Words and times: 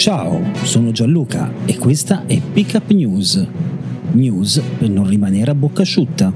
Ciao, 0.00 0.40
sono 0.62 0.92
Gianluca 0.92 1.52
e 1.66 1.76
questa 1.76 2.24
è 2.24 2.40
Pickup 2.40 2.90
News. 2.92 3.46
News 4.12 4.58
per 4.78 4.88
non 4.88 5.06
rimanere 5.06 5.50
a 5.50 5.54
bocca 5.54 5.82
asciutta. 5.82 6.32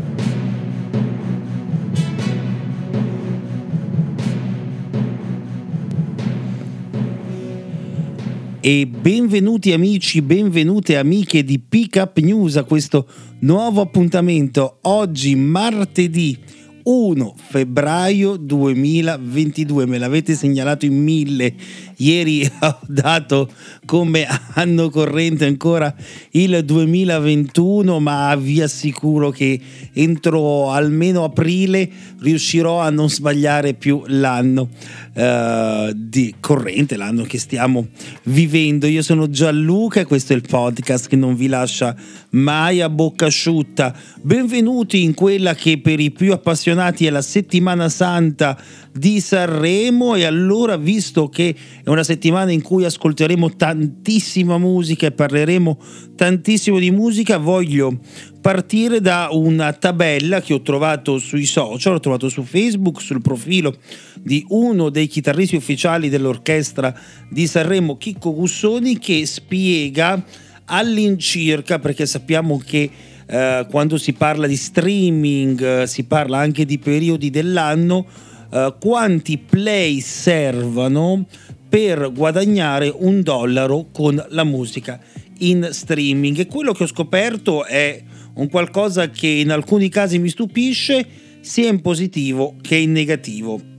E 8.60 8.86
benvenuti 8.86 9.72
amici, 9.72 10.20
benvenute 10.20 10.98
amiche 10.98 11.42
di 11.42 11.58
Pickup 11.58 12.18
News 12.18 12.58
a 12.58 12.64
questo 12.64 13.08
nuovo 13.38 13.80
appuntamento. 13.80 14.76
Oggi 14.82 15.34
martedì 15.36 16.36
1 16.84 17.34
febbraio 17.36 18.36
2022, 18.36 19.86
me 19.86 19.96
l'avete 19.96 20.34
segnalato 20.34 20.84
in 20.84 21.02
mille, 21.02 21.54
ieri 21.96 22.44
ho 22.60 22.78
dato 22.86 23.50
come 23.86 24.26
anno 24.54 24.90
corrente 24.90 25.46
ancora 25.46 25.94
il 26.32 26.62
2021, 26.62 28.00
ma 28.00 28.36
vi 28.36 28.60
assicuro 28.60 29.30
che 29.30 29.58
entro 29.94 30.72
almeno 30.72 31.24
aprile 31.24 31.88
riuscirò 32.20 32.80
a 32.80 32.90
non 32.90 33.08
sbagliare 33.08 33.72
più 33.72 34.02
l'anno 34.06 34.68
uh, 35.14 35.90
di 35.94 36.34
corrente, 36.38 36.96
l'anno 36.96 37.22
che 37.22 37.38
stiamo 37.38 37.88
vivendo. 38.24 38.86
Io 38.86 39.02
sono 39.02 39.30
Gianluca 39.30 40.00
e 40.00 40.04
questo 40.04 40.34
è 40.34 40.36
il 40.36 40.44
podcast 40.46 41.08
che 41.08 41.16
non 41.16 41.34
vi 41.34 41.46
lascia 41.46 41.96
mai 42.30 42.82
a 42.82 42.90
bocca 42.90 43.26
asciutta. 43.26 43.94
Benvenuti 44.20 45.02
in 45.02 45.14
quella 45.14 45.54
che 45.54 45.78
per 45.78 46.00
i 46.00 46.10
più 46.10 46.32
appassionati 46.32 46.72
è 46.74 47.10
la 47.10 47.22
settimana 47.22 47.88
santa 47.88 48.58
di 48.92 49.20
Sanremo 49.20 50.14
e 50.14 50.24
allora 50.24 50.76
visto 50.76 51.28
che 51.28 51.54
è 51.82 51.88
una 51.88 52.02
settimana 52.02 52.52
in 52.52 52.62
cui 52.62 52.84
ascolteremo 52.84 53.56
tantissima 53.56 54.58
musica 54.58 55.06
e 55.06 55.12
parleremo 55.12 55.78
tantissimo 56.14 56.78
di 56.78 56.90
musica, 56.90 57.38
voglio 57.38 57.98
partire 58.40 59.00
da 59.00 59.28
una 59.30 59.72
tabella 59.72 60.40
che 60.40 60.54
ho 60.54 60.62
trovato 60.62 61.18
sui 61.18 61.46
social, 61.46 61.94
ho 61.94 62.00
trovato 62.00 62.28
su 62.28 62.42
Facebook, 62.42 63.00
sul 63.00 63.22
profilo 63.22 63.74
di 64.20 64.44
uno 64.48 64.90
dei 64.90 65.06
chitarristi 65.06 65.56
ufficiali 65.56 66.08
dell'orchestra 66.08 66.94
di 67.30 67.46
Sanremo, 67.46 67.96
Chicco 67.96 68.34
Gussoni, 68.34 68.98
che 68.98 69.24
spiega 69.26 70.22
all'incirca, 70.66 71.78
perché 71.78 72.06
sappiamo 72.06 72.58
che 72.58 72.90
eh, 73.26 73.66
quando 73.70 73.98
si 73.98 74.12
parla 74.12 74.46
di 74.46 74.56
streaming 74.56 75.62
eh, 75.62 75.86
si 75.86 76.04
parla 76.04 76.38
anche 76.38 76.64
di 76.64 76.78
periodi 76.78 77.30
dell'anno, 77.30 78.06
eh, 78.52 78.74
quanti 78.80 79.38
play 79.38 80.00
servono 80.00 81.26
per 81.68 82.12
guadagnare 82.12 82.92
un 82.94 83.22
dollaro 83.22 83.88
con 83.92 84.24
la 84.28 84.44
musica 84.44 85.00
in 85.38 85.68
streaming. 85.72 86.38
E 86.38 86.46
quello 86.46 86.72
che 86.72 86.84
ho 86.84 86.86
scoperto 86.86 87.64
è 87.64 88.00
un 88.34 88.48
qualcosa 88.48 89.10
che 89.10 89.26
in 89.26 89.50
alcuni 89.50 89.88
casi 89.88 90.18
mi 90.18 90.28
stupisce, 90.28 91.06
sia 91.40 91.68
in 91.68 91.80
positivo 91.80 92.54
che 92.60 92.76
in 92.76 92.92
negativo. 92.92 93.73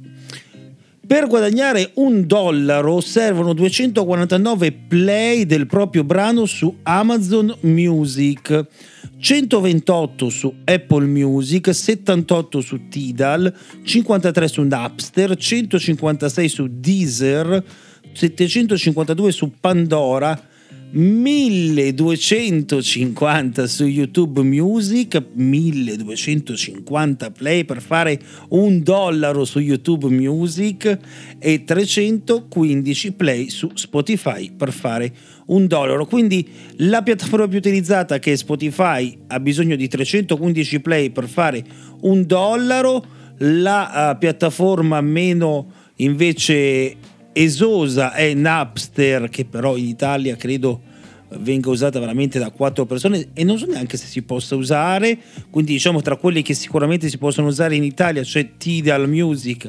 Per 1.08 1.28
guadagnare 1.28 1.92
un 1.96 2.26
dollaro 2.26 3.00
servono 3.00 3.54
249 3.54 4.72
play 4.72 5.46
del 5.46 5.68
proprio 5.68 6.04
brano 6.04 6.48
su 6.48 6.78
Amazon 6.82 7.56
Music, 7.62 8.66
128 9.20 10.30
su 10.30 10.52
Apple 10.64 11.06
Music, 11.06 11.72
78 11.72 12.60
su 12.60 12.88
Tidal, 12.90 13.54
53 13.84 14.48
su 14.48 14.64
Napster, 14.64 15.38
156 15.38 16.50
su 16.50 16.68
Deezer, 16.72 17.64
752 18.12 19.32
su 19.32 19.52
Pandora, 19.60 20.42
1250 20.92 23.68
su 23.68 23.86
YouTube 23.86 24.42
Music, 24.44 25.22
1250 25.34 27.32
play 27.32 27.66
per 27.66 27.82
fare 27.82 28.20
un 28.50 28.82
dollaro 28.82 29.46
su 29.46 29.60
YouTube 29.60 30.08
Music 30.08 30.98
e 31.38 31.64
315 31.64 33.12
play 33.14 33.50
su 33.50 33.70
Spotify 33.74 34.52
per 34.52 34.72
fare 34.72 35.14
un 35.48 35.68
dollaro. 35.68 36.06
Quindi 36.06 36.48
la 36.78 37.04
piattaforma 37.04 37.48
più 37.48 37.58
utilizzata 37.58 38.20
che 38.20 38.32
è 38.32 38.36
Spotify 38.36 39.18
ha 39.28 39.40
bisogno 39.40 39.76
di 39.76 39.88
315 39.88 40.80
play 40.80 41.10
per 41.10 41.28
fare 41.28 41.64
un 42.02 42.26
dollaro, 42.26 43.06
la 43.40 44.12
uh, 44.14 44.18
piattaforma 44.18 45.02
meno 45.02 45.72
invece 45.98 46.96
esosa 47.38 48.14
è 48.14 48.34
Napster, 48.34 49.28
che 49.28 49.44
però 49.44 49.76
in 49.76 49.88
Italia 49.88 50.38
credo 50.38 50.94
venga 51.40 51.70
usata 51.70 52.00
veramente 52.00 52.40
da 52.40 52.50
quattro 52.50 52.86
persone 52.86 53.28
e 53.34 53.44
non 53.44 53.58
so 53.58 53.66
neanche 53.66 53.98
se 53.98 54.06
si 54.06 54.22
possa 54.22 54.56
usare, 54.56 55.18
quindi 55.50 55.74
diciamo 55.74 56.02
tra 56.02 56.16
quelli 56.16 56.42
che 56.42 56.54
sicuramente 56.54 57.10
si 57.10 57.18
possono 57.18 57.48
usare 57.48 57.76
in 57.76 57.84
Italia 57.84 58.22
c'è 58.22 58.52
Tidal 58.56 59.10
Music 59.10 59.68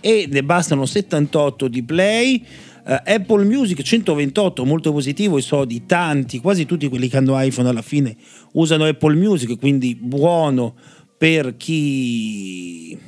e 0.00 0.26
ne 0.28 0.42
bastano 0.42 0.84
78 0.84 1.68
di 1.68 1.82
play. 1.84 2.44
Uh, 2.82 2.96
Apple 3.04 3.44
Music 3.44 3.82
128, 3.82 4.64
molto 4.64 4.90
positivo, 4.90 5.36
e 5.36 5.42
so 5.42 5.66
di 5.66 5.84
tanti, 5.84 6.40
quasi 6.40 6.64
tutti 6.64 6.88
quelli 6.88 7.08
che 7.08 7.18
hanno 7.18 7.40
iPhone 7.40 7.68
alla 7.68 7.82
fine 7.82 8.16
usano 8.52 8.84
Apple 8.84 9.14
Music, 9.14 9.58
quindi 9.58 9.94
buono 9.94 10.74
per 11.16 11.56
chi 11.56 12.98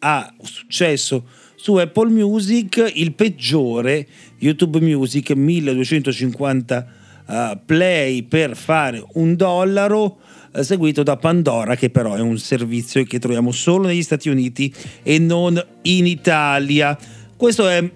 ha 0.00 0.34
successo 0.42 1.24
su 1.66 1.74
Apple 1.74 2.10
Music, 2.10 2.92
il 2.94 3.12
peggiore 3.12 4.06
YouTube 4.38 4.78
Music 4.78 5.32
1250 5.32 6.86
uh, 7.26 7.34
play 7.66 8.22
per 8.22 8.54
fare 8.54 9.04
un 9.14 9.34
dollaro 9.34 10.18
uh, 10.52 10.62
seguito 10.62 11.02
da 11.02 11.16
Pandora 11.16 11.74
che 11.74 11.90
però 11.90 12.14
è 12.14 12.20
un 12.20 12.38
servizio 12.38 13.02
che 13.02 13.18
troviamo 13.18 13.50
solo 13.50 13.88
negli 13.88 14.04
Stati 14.04 14.28
Uniti 14.28 14.72
e 15.02 15.18
non 15.18 15.60
in 15.82 16.06
Italia. 16.06 16.96
Questo 17.36 17.66
è 17.66 17.90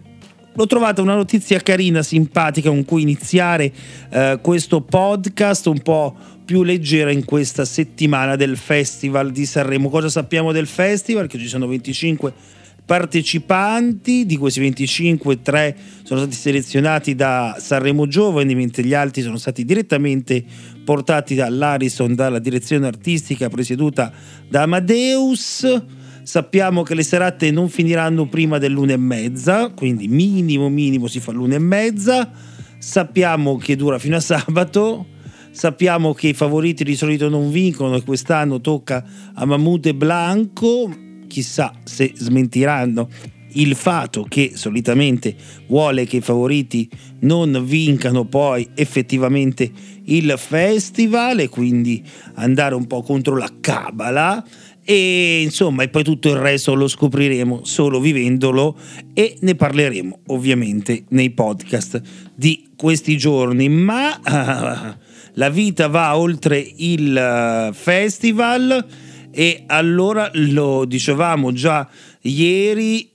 L'ho 0.53 0.67
trovata 0.67 1.01
una 1.01 1.15
notizia 1.15 1.61
carina, 1.61 2.03
simpatica 2.03 2.71
con 2.71 2.85
cui 2.85 3.03
iniziare 3.03 3.73
uh, 4.11 4.41
questo 4.41 4.81
podcast 4.81 5.67
un 5.67 5.81
po' 5.81 6.17
più 6.45 6.65
leggera 6.65 7.13
in 7.13 7.25
questa 7.25 7.65
settimana 7.65 8.35
del 8.35 8.57
Festival 8.57 9.31
di 9.31 9.47
Sanremo. 9.47 9.89
Cosa 9.89 10.09
sappiamo 10.09 10.51
del 10.51 10.67
festival? 10.67 11.29
Che 11.29 11.39
ci 11.39 11.47
sono 11.47 11.69
25 11.69 12.59
partecipanti, 12.91 14.27
di 14.27 14.37
questi 14.37 14.59
25, 14.59 15.43
3 15.43 15.77
sono 16.03 16.23
stati 16.23 16.35
selezionati 16.35 17.15
da 17.15 17.55
Sanremo 17.57 18.09
Giovani, 18.09 18.57
mentre 18.57 18.83
gli 18.83 18.95
altri 18.95 19.23
sono 19.23 19.37
stati 19.37 19.65
direttamente 19.65 20.43
portati 20.85 21.37
dall'Arison, 21.37 22.17
dalla 22.17 22.41
direzione 22.41 22.89
artistica 22.89 23.49
presieduta 23.49 24.13
da 24.49 24.63
Amadeus. 24.63 25.83
Sappiamo 26.25 26.83
che 26.83 26.97
le 26.97 27.05
serate 27.05 27.53
non 27.53 27.69
finiranno 27.69 28.27
prima 28.27 28.59
dell'una 28.59 28.95
e 28.95 28.97
mezza, 28.97 29.71
quindi 29.71 30.09
minimo 30.09 30.69
minimo 30.69 31.07
si 31.07 31.21
fa 31.21 31.31
l'una 31.31 31.55
e 31.55 31.61
mezza. 31.61 32.29
Sappiamo 32.77 33.57
che 33.57 33.77
dura 33.77 34.01
fino 34.01 34.17
a 34.17 34.21
sabato. 34.21 35.07
Sappiamo 35.53 36.13
che 36.13 36.27
i 36.27 36.35
favoriti 36.35 36.83
di 36.83 36.97
solito 36.97 37.29
non 37.29 37.53
vincono 37.53 37.95
e 37.95 38.03
quest'anno 38.03 38.61
tocca 38.61 39.05
a 39.33 39.45
Mahmoud 39.45 39.87
e 39.87 39.95
Blanco 39.95 41.09
chissà 41.31 41.73
se 41.85 42.13
smentiranno 42.13 43.09
il 43.55 43.75
fato 43.75 44.27
che 44.29 44.53
solitamente 44.55 45.35
vuole 45.69 46.07
che 46.07 46.19
i 46.19 46.21
favoriti 46.21 46.89
non 47.21 47.65
vincano 47.65 48.25
poi 48.25 48.69
effettivamente 48.75 49.71
il 50.05 50.35
festival 50.37 51.41
e 51.41 51.49
quindi 51.49 52.03
andare 52.35 52.75
un 52.75 52.87
po' 52.87 53.03
contro 53.03 53.37
la 53.37 53.51
cabala 53.61 54.45
e 54.83 55.43
insomma 55.43 55.85
e 55.85 55.89
poi 55.89 56.03
tutto 56.03 56.31
il 56.31 56.37
resto 56.37 56.75
lo 56.75 56.89
scopriremo 56.89 57.61
solo 57.65 58.01
vivendolo 58.01 58.77
e 59.15 59.37
ne 59.41 59.55
parleremo 59.55 60.21
ovviamente 60.29 61.05
nei 61.11 61.31
podcast 61.31 62.01
di 62.35 62.71
questi 62.77 63.17
giorni. 63.17 63.69
Ma 63.69 64.19
la 65.35 65.49
vita 65.51 65.87
va 65.89 66.17
oltre 66.17 66.59
il 66.59 67.69
uh, 67.71 67.73
festival 67.73 68.87
E 69.33 69.65
allora 69.67 70.31
lo 70.35 70.85
dicevamo 70.85 71.53
già 71.53 71.89
ieri, 72.23 73.11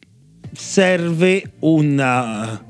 serve 0.53 1.53
un 1.59 2.63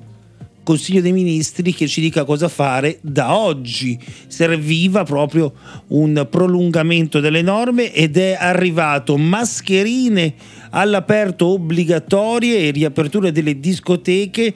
Consiglio 0.66 1.00
dei 1.00 1.12
Ministri 1.12 1.76
che 1.76 1.88
ci 1.88 2.02
dica 2.02 2.24
cosa 2.24 2.48
fare 2.48 2.98
da 3.02 3.38
oggi. 3.38 3.98
Serviva 4.26 5.04
proprio 5.04 5.54
un 5.90 6.28
prolungamento 6.28 7.20
delle 7.20 7.44
norme 7.44 7.94
ed 7.94 8.18
è 8.18 8.36
arrivato 8.38 9.16
mascherine 9.16 10.34
all'aperto 10.72 11.46
obbligatorie 11.46 12.58
e 12.58 12.72
riapertura 12.72 13.30
delle 13.30 13.60
discoteche 13.60 14.54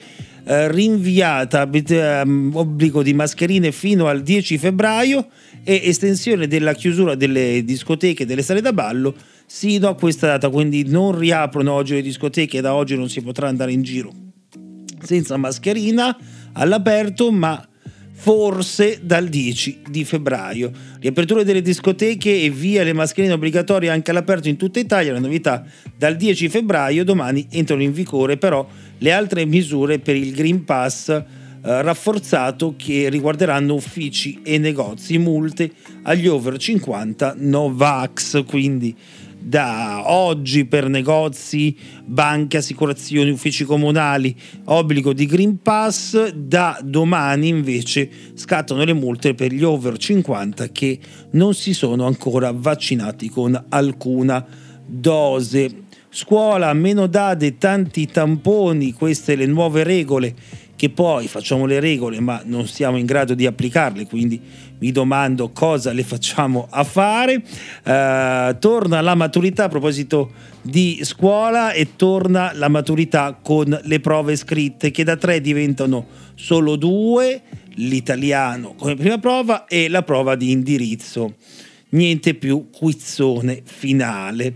eh, 0.50 0.68
rinviata 0.68 1.70
eh, 1.70 2.22
obbligo 2.52 3.04
di 3.04 3.14
mascherine 3.14 3.70
fino 3.70 4.08
al 4.08 4.22
10 4.22 4.58
febbraio 4.58 5.28
e 5.62 5.80
estensione 5.84 6.48
della 6.48 6.72
chiusura 6.72 7.14
delle 7.14 7.62
discoteche 7.64 8.24
e 8.24 8.26
delle 8.26 8.42
sale 8.42 8.60
da 8.60 8.72
ballo 8.72 9.14
sino 9.46 9.86
a 9.86 9.94
questa 9.94 10.26
data, 10.26 10.48
quindi 10.48 10.88
non 10.88 11.16
riaprono 11.16 11.70
oggi 11.72 11.94
le 11.94 12.02
discoteche 12.02 12.60
da 12.60 12.74
oggi 12.74 12.96
non 12.96 13.08
si 13.08 13.20
potrà 13.20 13.46
andare 13.46 13.70
in 13.70 13.82
giro 13.82 14.12
senza 15.02 15.36
mascherina 15.36 16.16
all'aperto, 16.52 17.30
ma 17.30 17.64
forse 18.22 19.00
dal 19.02 19.28
10 19.28 19.78
di 19.88 20.04
febbraio. 20.04 20.70
Riapertura 21.00 21.42
delle 21.42 21.62
discoteche 21.62 22.42
e 22.42 22.50
via 22.50 22.82
le 22.82 22.92
mascherine 22.92 23.32
obbligatorie 23.32 23.88
anche 23.88 24.10
all'aperto 24.10 24.48
in 24.48 24.58
tutta 24.58 24.78
Italia. 24.78 25.14
La 25.14 25.20
novità 25.20 25.64
dal 25.96 26.16
10 26.16 26.50
febbraio, 26.50 27.02
domani 27.02 27.46
entrano 27.50 27.82
in 27.82 27.92
vigore 27.92 28.36
però 28.36 28.66
le 28.98 29.12
altre 29.12 29.46
misure 29.46 30.00
per 30.00 30.16
il 30.16 30.32
Green 30.32 30.64
Pass 30.64 31.08
eh, 31.08 31.22
rafforzato 31.62 32.74
che 32.76 33.08
riguarderanno 33.08 33.74
uffici 33.74 34.40
e 34.42 34.58
negozi, 34.58 35.16
multe 35.16 35.70
agli 36.02 36.26
over 36.26 36.58
50 36.58 37.36
Novax, 37.38 38.44
quindi 38.44 38.94
da 39.40 40.02
oggi 40.10 40.66
per 40.66 40.88
negozi, 40.88 41.76
banche, 42.04 42.58
assicurazioni, 42.58 43.30
uffici 43.30 43.64
comunali, 43.64 44.36
obbligo 44.64 45.12
di 45.12 45.26
Green 45.26 45.60
Pass, 45.62 46.28
da 46.28 46.78
domani 46.82 47.48
invece 47.48 48.08
scattano 48.34 48.84
le 48.84 48.92
multe 48.92 49.34
per 49.34 49.52
gli 49.52 49.64
over 49.64 49.96
50 49.96 50.68
che 50.68 50.98
non 51.32 51.54
si 51.54 51.72
sono 51.72 52.06
ancora 52.06 52.52
vaccinati 52.54 53.28
con 53.28 53.60
alcuna 53.70 54.44
dose. 54.86 55.84
Scuola, 56.10 56.72
meno 56.72 57.06
date, 57.06 57.56
tanti 57.56 58.06
tamponi, 58.06 58.92
queste 58.92 59.36
le 59.36 59.46
nuove 59.46 59.84
regole 59.84 60.34
che 60.80 60.88
poi 60.88 61.28
facciamo 61.28 61.66
le 61.66 61.78
regole 61.78 62.20
ma 62.20 62.40
non 62.46 62.66
siamo 62.66 62.96
in 62.96 63.04
grado 63.04 63.34
di 63.34 63.44
applicarle, 63.44 64.06
quindi 64.06 64.40
mi 64.80 64.92
domando 64.92 65.50
cosa 65.50 65.92
le 65.92 66.02
facciamo 66.02 66.66
a 66.70 66.84
fare. 66.84 67.36
Uh, 67.84 68.58
torna 68.58 69.00
la 69.00 69.14
maturità 69.14 69.64
a 69.64 69.68
proposito 69.68 70.32
di 70.62 71.00
scuola 71.02 71.72
e 71.72 71.96
torna 71.96 72.52
la 72.54 72.68
maturità 72.68 73.38
con 73.40 73.78
le 73.82 74.00
prove 74.00 74.36
scritte 74.36 74.90
che 74.90 75.04
da 75.04 75.16
tre 75.16 75.40
diventano 75.40 76.06
solo 76.34 76.76
due, 76.76 77.42
l'italiano 77.74 78.74
come 78.74 78.94
prima 78.94 79.18
prova 79.18 79.66
e 79.66 79.88
la 79.88 80.02
prova 80.02 80.34
di 80.34 80.50
indirizzo. 80.50 81.34
Niente 81.90 82.34
più 82.34 82.68
quizzone 82.70 83.62
finale. 83.64 84.54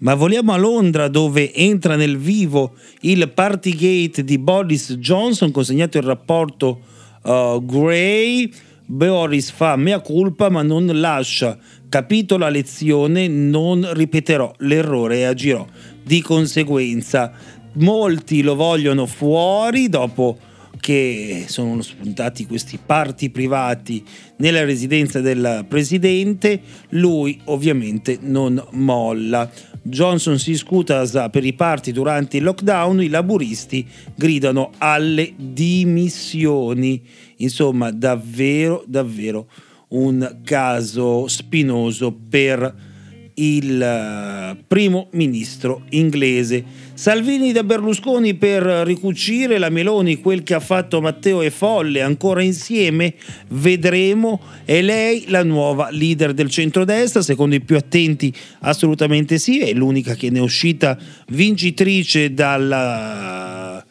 Ma 0.00 0.14
voliamo 0.14 0.52
a 0.52 0.56
Londra 0.56 1.08
dove 1.08 1.52
entra 1.52 1.96
nel 1.96 2.18
vivo 2.18 2.76
il 3.00 3.28
Partygate 3.30 4.22
di 4.22 4.38
Boris 4.38 4.92
Johnson, 4.94 5.50
consegnato 5.50 5.98
il 5.98 6.04
rapporto 6.04 6.80
uh, 7.24 7.64
Gray. 7.64 8.52
Boris 8.90 9.50
fa 9.50 9.76
mea 9.76 10.00
culpa 10.00 10.48
ma 10.48 10.62
non 10.62 10.86
lascia. 10.94 11.58
Capito 11.90 12.38
la 12.38 12.48
lezione, 12.48 13.28
non 13.28 13.86
ripeterò 13.92 14.54
l'errore 14.60 15.18
e 15.18 15.24
agirò. 15.24 15.66
Di 16.02 16.22
conseguenza, 16.22 17.30
molti 17.74 18.40
lo 18.40 18.54
vogliono 18.54 19.04
fuori 19.04 19.90
dopo 19.90 20.38
che 20.80 21.44
sono 21.48 21.82
spuntati 21.82 22.46
questi 22.46 22.78
parti 22.84 23.28
privati 23.28 24.02
nella 24.36 24.64
residenza 24.64 25.20
del 25.20 25.66
presidente, 25.68 26.60
lui 26.90 27.38
ovviamente 27.44 28.16
non 28.22 28.64
molla. 28.70 29.50
Johnson 29.82 30.38
si 30.38 30.54
scusa 30.54 31.28
per 31.28 31.44
i 31.44 31.52
parti 31.52 31.92
durante 31.92 32.38
il 32.38 32.42
lockdown, 32.42 33.02
i 33.02 33.08
laburisti 33.08 33.86
gridano 34.14 34.70
alle 34.78 35.32
dimissioni. 35.36 37.02
Insomma, 37.38 37.90
davvero, 37.90 38.84
davvero 38.86 39.48
un 39.88 40.40
caso 40.44 41.26
spinoso 41.28 42.12
per 42.12 42.86
il 43.38 43.80
eh, 43.80 44.56
primo 44.66 45.08
ministro 45.12 45.82
inglese. 45.90 46.86
Salvini 46.94 47.52
da 47.52 47.62
Berlusconi 47.62 48.34
per 48.34 48.62
ricucire 48.62 49.58
la 49.58 49.68
Meloni, 49.68 50.20
quel 50.20 50.42
che 50.42 50.54
ha 50.54 50.60
fatto 50.60 51.00
Matteo 51.00 51.42
e 51.42 51.50
Folle, 51.50 52.02
ancora 52.02 52.42
insieme, 52.42 53.14
vedremo. 53.50 54.40
È 54.64 54.80
lei 54.80 55.24
la 55.28 55.44
nuova 55.44 55.90
leader 55.90 56.34
del 56.34 56.50
centrodestra, 56.50 57.22
secondo 57.22 57.54
i 57.54 57.60
più 57.60 57.76
attenti 57.76 58.32
assolutamente 58.60 59.38
sì, 59.38 59.60
è 59.60 59.72
l'unica 59.72 60.14
che 60.14 60.30
ne 60.30 60.38
è 60.38 60.42
uscita 60.42 60.98
vincitrice 61.28 62.34
dalla 62.34 63.84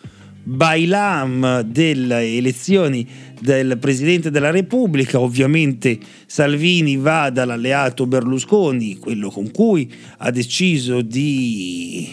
bailam 0.43 1.61
delle 1.61 2.37
elezioni 2.37 3.05
del 3.39 3.77
Presidente 3.79 4.31
della 4.31 4.51
Repubblica, 4.51 5.19
ovviamente 5.19 5.97
Salvini 6.25 6.97
va 6.97 7.29
dall'alleato 7.29 8.07
Berlusconi, 8.07 8.97
quello 8.97 9.29
con 9.29 9.51
cui 9.51 9.91
ha 10.17 10.31
deciso 10.31 11.01
di 11.01 12.09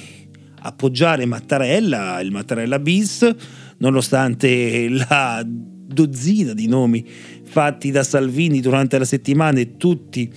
appoggiare 0.61 1.27
Mattarella, 1.27 2.21
il 2.21 2.31
Mattarella 2.31 2.79
bis, 2.79 3.35
nonostante 3.79 4.89
la 4.89 5.45
dozzina 5.47 6.55
di 6.55 6.67
nomi 6.67 7.07
fatti 7.45 7.91
da 7.91 8.03
Salvini 8.03 8.61
durante 8.61 8.99
la 8.99 9.05
settimana 9.05 9.61
e 9.61 9.77
tutti 9.77 10.31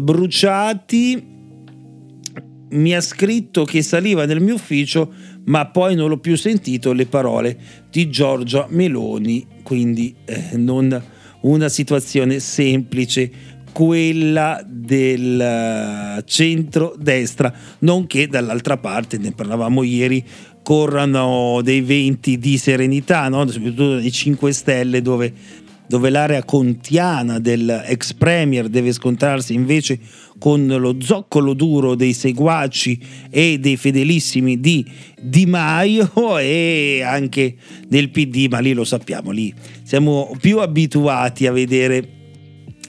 bruciati. 0.00 1.32
Mi 2.70 2.94
ha 2.94 3.00
scritto 3.00 3.64
che 3.64 3.82
saliva 3.82 4.24
nel 4.24 4.40
mio 4.40 4.54
ufficio, 4.54 5.12
ma 5.44 5.66
poi 5.66 5.94
non 5.94 6.08
l'ho 6.08 6.18
più 6.18 6.36
sentito 6.36 6.92
le 6.92 7.06
parole 7.06 7.58
di 7.90 8.08
Giorgia 8.10 8.66
Meloni, 8.68 9.46
quindi 9.62 10.14
eh, 10.24 10.56
non 10.56 11.02
una 11.40 11.68
situazione 11.68 12.38
semplice 12.38 13.52
quella 13.72 14.64
del 14.64 16.16
uh, 16.18 16.22
centro-destra, 16.24 17.52
nonché 17.80 18.28
dall'altra 18.28 18.76
parte, 18.76 19.18
ne 19.18 19.32
parlavamo 19.32 19.82
ieri, 19.82 20.24
corrano 20.62 21.60
dei 21.60 21.80
venti 21.80 22.38
di 22.38 22.56
serenità, 22.56 23.28
no? 23.28 23.46
soprattutto 23.48 23.96
nei 23.96 24.12
5 24.12 24.52
Stelle 24.52 25.02
dove 25.02 25.32
dove 25.86 26.10
l'area 26.10 26.44
contiana 26.44 27.38
dell'ex 27.38 28.14
premier 28.14 28.68
deve 28.68 28.92
scontrarsi 28.92 29.54
invece 29.54 29.98
con 30.38 30.66
lo 30.66 30.96
zoccolo 31.00 31.54
duro 31.54 31.94
dei 31.94 32.12
seguaci 32.12 32.98
e 33.30 33.58
dei 33.58 33.76
fedelissimi 33.76 34.60
di 34.60 34.84
Di 35.20 35.46
Maio 35.46 36.10
e 36.38 37.02
anche 37.04 37.56
del 37.86 38.10
PD, 38.10 38.48
ma 38.50 38.58
lì 38.58 38.72
lo 38.72 38.84
sappiamo, 38.84 39.30
lì 39.30 39.52
siamo 39.82 40.36
più 40.40 40.60
abituati 40.60 41.46
a 41.46 41.52
vedere 41.52 42.08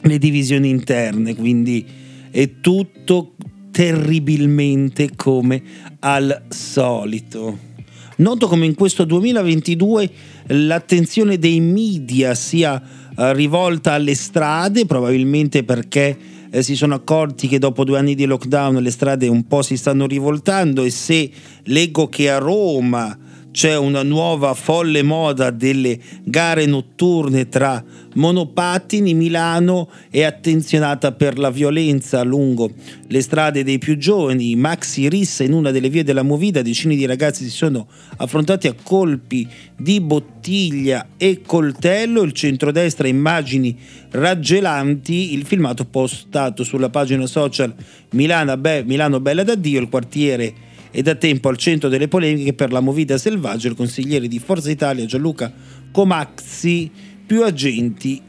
le 0.02 0.18
divisioni 0.18 0.70
interne, 0.70 1.36
quindi 1.36 1.86
è 2.32 2.60
tutto 2.62 3.34
terribilmente 3.72 5.12
come 5.16 5.62
al 6.00 6.46
solito. 6.50 7.74
Noto 8.18 8.48
come 8.48 8.66
in 8.66 8.76
questo 8.76 9.04
2022 9.04 10.10
l'attenzione 10.48 11.38
dei 11.38 11.60
media 11.60 12.36
sia 12.36 12.82
eh, 13.18 13.34
rivolta 13.34 13.94
alle 13.94 14.16
strade, 14.16 14.86
probabilmente 14.86 15.64
perché 15.64 16.18
eh, 16.50 16.64
si 16.64 16.76
sono 16.76 16.96
accorti 16.96 17.48
che 17.48 17.60
dopo 17.60 17.84
due 17.84 17.98
anni 17.98 18.16
di 18.16 18.26
lockdown 18.26 18.76
le 18.76 18.92
strade 18.92 19.28
un 19.28 19.48
po' 19.48 19.62
si 19.62 19.78
stanno 19.78 20.06
rivoltando 20.06 20.84
e 20.84 20.90
se 20.90 21.30
leggo 21.64 22.08
che 22.08 22.30
a 22.30 22.38
Roma 22.38 23.18
c'è 23.56 23.78
una 23.78 24.04
nuova 24.04 24.54
folle 24.54 25.02
moda 25.02 25.50
delle 25.50 25.98
gare 26.26 26.66
notturne 26.66 27.48
tra 27.48 27.82
monopattini. 28.16 29.14
Milano 29.14 29.90
è 30.10 30.24
attenzionata 30.24 31.14
per 31.14 31.40
la 31.40 31.50
violenza 31.52 32.22
lungo 32.24 32.70
le 33.08 33.22
strade 33.22 33.64
dei 33.64 33.78
più 33.78 33.98
giovani. 33.98 34.58
Maxi 34.58 35.08
rissa 35.08 35.46
in 35.46 35.54
una 35.54 35.72
delle 35.72 35.88
vie 35.88 36.04
della 36.04 36.22
Movida, 36.22 36.62
decine 36.62 36.98
di 36.98 37.06
ragazzi 37.06 37.46
si 37.46 37.50
sono 37.50 37.88
affrontati 38.18 38.68
a 38.68 38.76
colpi 38.84 39.48
di 39.78 40.02
bottiglia 40.02 41.12
e 41.16 41.42
coltello. 41.46 42.24
Il 42.24 42.34
centrodestra 42.34 43.08
immagini 43.08 43.78
raggelanti. 44.10 45.34
Il 45.34 45.46
filmato 45.46 45.86
postato 45.86 46.66
sulla 46.66 46.90
pagina 46.90 47.26
social 47.26 47.74
Milano, 48.10 48.58
Be- 48.58 48.84
Milano 48.84 49.22
Bella 49.22 49.44
da 49.44 49.56
Dio, 49.56 49.80
il 49.80 49.88
quartiere 49.88 50.65
e 50.98 51.02
da 51.02 51.16
tempo 51.16 51.50
al 51.50 51.58
centro 51.58 51.90
delle 51.90 52.08
polemiche 52.08 52.54
per 52.54 52.72
la 52.72 52.80
movida 52.80 53.18
selvaggio 53.18 53.68
il 53.68 53.76
consigliere 53.76 54.30
di 54.30 54.40
Forza 54.40 54.72
Italia 54.72 55.04
Gianluca 55.04 55.52
Comazzi, 55.92 56.90
più 57.26 57.44
agenti 57.44 58.22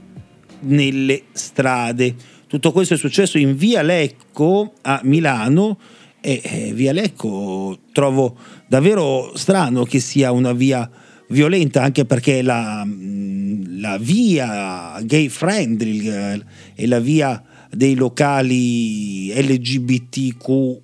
nelle 0.62 1.22
strade. 1.30 2.16
Tutto 2.48 2.72
questo 2.72 2.94
è 2.94 2.96
successo 2.96 3.38
in 3.38 3.54
Via 3.54 3.82
Lecco 3.82 4.72
a 4.82 4.98
Milano 5.04 5.78
e 6.20 6.40
eh, 6.42 6.72
Via 6.74 6.90
Lecco 6.90 7.78
trovo 7.92 8.36
davvero 8.66 9.30
strano 9.36 9.84
che 9.84 10.00
sia 10.00 10.32
una 10.32 10.52
via 10.52 10.90
violenta 11.28 11.84
anche 11.84 12.04
perché 12.04 12.42
la, 12.42 12.82
mm, 12.84 13.78
la 13.80 13.96
via 13.96 15.00
gay 15.02 15.28
friendly 15.28 16.42
e 16.74 16.86
la 16.88 16.98
via 16.98 17.40
dei 17.70 17.94
locali 17.94 19.32
LGBTQ 19.40 20.80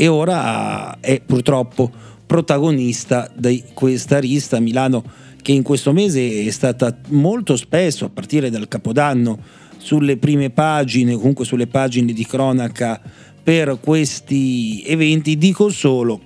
e 0.00 0.06
ora 0.06 1.00
è 1.00 1.20
purtroppo 1.20 1.90
protagonista 2.24 3.28
di 3.34 3.64
questa 3.74 4.20
rista 4.20 4.60
Milano 4.60 5.02
che 5.42 5.50
in 5.50 5.64
questo 5.64 5.92
mese 5.92 6.44
è 6.44 6.50
stata 6.50 6.96
molto 7.08 7.56
spesso 7.56 8.04
a 8.04 8.08
partire 8.08 8.48
dal 8.48 8.68
Capodanno 8.68 9.40
sulle 9.76 10.16
prime 10.16 10.50
pagine, 10.50 11.16
comunque 11.16 11.44
sulle 11.44 11.66
pagine 11.66 12.12
di 12.12 12.24
cronaca 12.24 13.00
per 13.42 13.78
questi 13.80 14.84
eventi, 14.86 15.36
dico 15.36 15.68
solo 15.68 16.20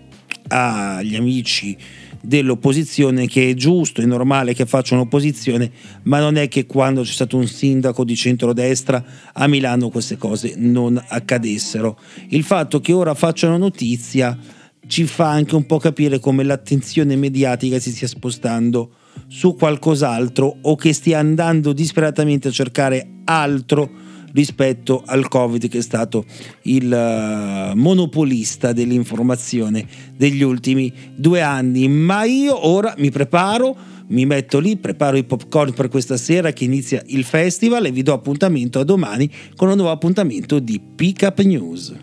agli 0.48 1.16
amici 1.16 1.74
dell'opposizione 2.22 3.26
che 3.26 3.50
è 3.50 3.54
giusto 3.54 4.00
e 4.00 4.06
normale 4.06 4.54
che 4.54 4.64
facciano 4.64 5.02
opposizione, 5.02 5.70
ma 6.04 6.20
non 6.20 6.36
è 6.36 6.48
che 6.48 6.66
quando 6.66 7.02
c'è 7.02 7.12
stato 7.12 7.36
un 7.36 7.46
sindaco 7.46 8.04
di 8.04 8.16
centrodestra 8.16 9.04
a 9.32 9.46
Milano 9.48 9.90
queste 9.90 10.16
cose 10.16 10.54
non 10.56 11.02
accadessero. 11.08 11.98
Il 12.28 12.44
fatto 12.44 12.80
che 12.80 12.92
ora 12.92 13.14
facciano 13.14 13.58
notizia 13.58 14.38
ci 14.86 15.04
fa 15.04 15.30
anche 15.30 15.54
un 15.54 15.66
po' 15.66 15.78
capire 15.78 16.18
come 16.18 16.44
l'attenzione 16.44 17.16
mediatica 17.16 17.78
si 17.78 17.90
stia 17.90 18.08
spostando 18.08 18.94
su 19.26 19.54
qualcos'altro 19.54 20.56
o 20.62 20.76
che 20.76 20.92
stia 20.92 21.18
andando 21.18 21.72
disperatamente 21.72 22.48
a 22.48 22.52
cercare 22.52 23.08
altro 23.24 24.01
rispetto 24.32 25.02
al 25.04 25.28
Covid 25.28 25.68
che 25.68 25.78
è 25.78 25.82
stato 25.82 26.24
il 26.62 26.86
uh, 26.86 27.76
monopolista 27.76 28.72
dell'informazione 28.72 29.86
degli 30.16 30.42
ultimi 30.42 30.92
due 31.14 31.40
anni. 31.40 31.88
Ma 31.88 32.24
io 32.24 32.66
ora 32.66 32.94
mi 32.98 33.10
preparo, 33.10 33.76
mi 34.08 34.26
metto 34.26 34.58
lì, 34.58 34.76
preparo 34.76 35.16
i 35.16 35.24
popcorn 35.24 35.72
per 35.72 35.88
questa 35.88 36.16
sera 36.16 36.52
che 36.52 36.64
inizia 36.64 37.02
il 37.06 37.24
festival 37.24 37.86
e 37.86 37.92
vi 37.92 38.02
do 38.02 38.12
appuntamento 38.12 38.78
a 38.78 38.84
domani 38.84 39.30
con 39.56 39.68
un 39.68 39.76
nuovo 39.76 39.90
appuntamento 39.90 40.58
di 40.58 40.80
Pick 40.80 41.38
News. 41.44 41.94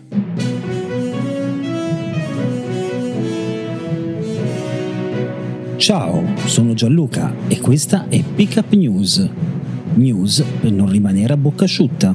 Ciao, 5.76 6.22
sono 6.44 6.74
Gianluca 6.74 7.34
e 7.48 7.58
questa 7.58 8.06
è 8.08 8.22
Pick 8.22 8.62
News 8.72 9.30
News 9.94 10.42
per 10.60 10.70
non 10.70 10.88
rimanere 10.88 11.32
a 11.32 11.36
bocca 11.36 11.64
asciutta. 11.64 12.14